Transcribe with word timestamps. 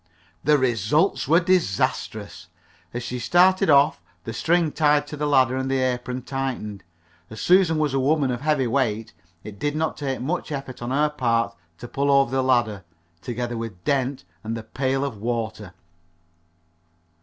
The 0.43 0.57
result 0.57 1.27
was 1.27 1.41
disastrous. 1.43 2.47
As 2.91 3.03
she 3.03 3.19
started 3.19 3.69
off 3.69 4.01
the 4.23 4.33
string 4.33 4.71
tied 4.71 5.05
to 5.05 5.15
the 5.15 5.27
ladder 5.27 5.55
and 5.55 5.69
her 5.69 5.77
apron 5.93 6.23
tightened. 6.23 6.83
As 7.29 7.39
Susan 7.39 7.77
was 7.77 7.93
a 7.93 7.99
woman 7.99 8.31
of 8.31 8.41
heavy 8.41 8.65
weight, 8.65 9.13
it 9.43 9.59
did 9.59 9.75
not 9.75 9.97
take 9.97 10.19
much 10.19 10.51
effort 10.51 10.81
on 10.81 10.89
her 10.89 11.09
part 11.11 11.55
to 11.77 11.87
pull 11.87 12.09
over 12.09 12.31
the 12.31 12.41
ladder, 12.41 12.83
together 13.21 13.55
with 13.57 13.83
Dent 13.83 14.23
and 14.43 14.57
the 14.57 14.63
pail 14.63 15.05
of 15.05 15.17
water. 15.17 15.71